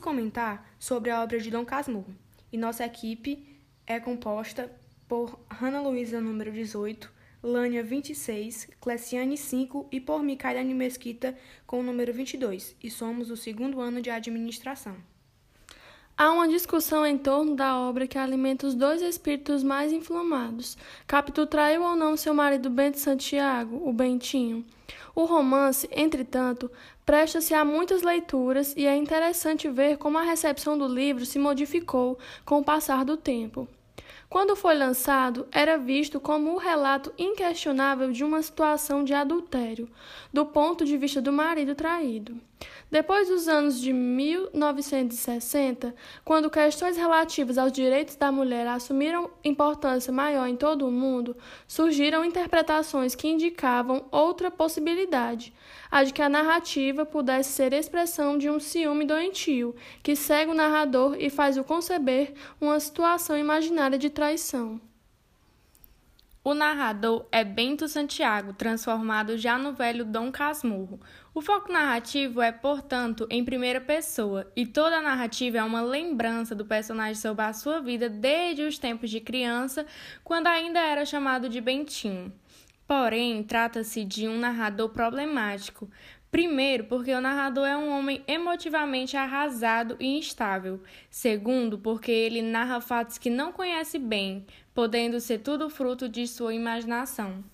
[0.00, 2.14] comentar sobre a obra de Dom Casmurro.
[2.52, 3.46] E nossa equipe
[3.86, 4.70] é composta
[5.08, 11.82] por Ana Luísa, número 18, Lânia, 26, Cleciane, 5 e por Micaeliane Mesquita, com o
[11.82, 12.76] número 22.
[12.82, 14.96] E somos o segundo ano de administração.
[16.16, 20.76] Há uma discussão em torno da obra que alimenta os dois espíritos mais inflamados.
[21.06, 24.64] Capitu traiu ou não seu marido Bento Santiago, o Bentinho?
[25.14, 26.70] O romance, entretanto,
[27.04, 32.18] presta-se a muitas leituras e é interessante ver como a recepção do livro se modificou
[32.44, 33.66] com o passar do tempo.
[34.32, 39.90] Quando foi lançado, era visto como o relato inquestionável de uma situação de adultério,
[40.32, 42.40] do ponto de vista do marido traído.
[42.90, 50.46] Depois dos anos de 1960, quando questões relativas aos direitos da mulher assumiram importância maior
[50.46, 51.34] em todo o mundo,
[51.66, 55.54] surgiram interpretações que indicavam outra possibilidade,
[55.90, 60.54] a de que a narrativa pudesse ser expressão de um ciúme doentio, que segue o
[60.54, 64.80] narrador e faz-o conceber uma situação imaginária de traição.
[66.44, 70.98] O narrador é Bento Santiago, transformado já no velho Dom Casmurro.
[71.32, 76.52] O foco narrativo é, portanto, em primeira pessoa, e toda a narrativa é uma lembrança
[76.52, 79.86] do personagem sobre a sua vida desde os tempos de criança,
[80.24, 82.32] quando ainda era chamado de Bentinho.
[82.88, 85.88] Porém, trata-se de um narrador problemático,
[86.32, 90.80] Primeiro, porque o narrador é um homem emotivamente arrasado e instável.
[91.10, 96.54] Segundo, porque ele narra fatos que não conhece bem, podendo ser tudo fruto de sua
[96.54, 97.44] imaginação.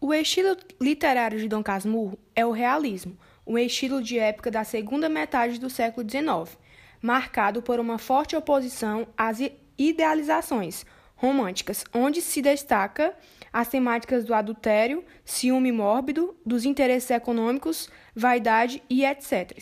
[0.00, 5.08] O estilo literário de Dom Casmurro é o realismo, um estilo de época da segunda
[5.08, 6.58] metade do século XIX,
[7.00, 9.38] marcado por uma forte oposição às
[9.78, 10.84] idealizações
[11.20, 13.14] românticas, onde se destaca
[13.52, 19.52] as temáticas do adultério, ciúme mórbido, dos interesses econômicos, vaidade e etc.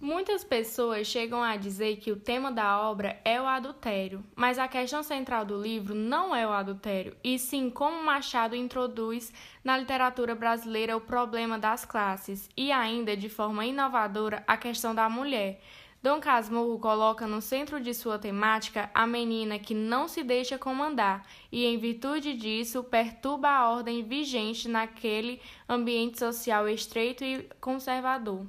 [0.00, 4.66] Muitas pessoas chegam a dizer que o tema da obra é o adultério, mas a
[4.66, 9.30] questão central do livro não é o adultério, e sim como Machado introduz
[9.62, 15.06] na literatura brasileira o problema das classes e ainda de forma inovadora a questão da
[15.08, 15.60] mulher.
[16.02, 21.26] Dom Casmurro coloca no centro de sua temática a menina que não se deixa comandar
[21.52, 28.46] e, em virtude disso, perturba a ordem vigente naquele ambiente social estreito e conservador.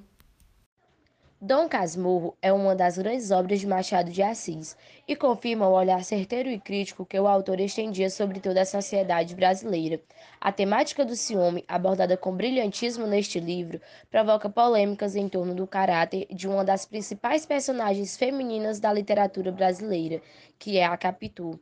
[1.44, 6.04] Dom Casmurro é uma das grandes obras de Machado de Assis e confirma o olhar
[6.04, 10.00] certeiro e crítico que o autor estendia sobre toda a sociedade brasileira.
[10.40, 13.82] A temática do ciúme, abordada com brilhantismo neste livro,
[14.12, 20.22] provoca polêmicas em torno do caráter de uma das principais personagens femininas da literatura brasileira,
[20.60, 21.60] que é a Capitu.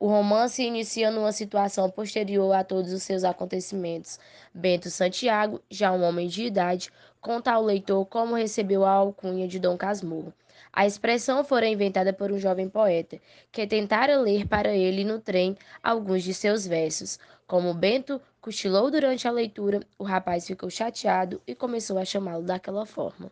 [0.00, 4.18] O romance inicia numa situação posterior a todos os seus acontecimentos.
[4.54, 6.90] Bento Santiago, já um homem de idade,
[7.20, 10.32] conta ao leitor como recebeu a alcunha de Dom Casmurro.
[10.72, 13.20] A expressão fora inventada por um jovem poeta,
[13.52, 17.18] que tentara ler para ele no trem alguns de seus versos.
[17.46, 22.86] Como Bento cochilou durante a leitura, o rapaz ficou chateado e começou a chamá-lo daquela
[22.86, 23.30] forma.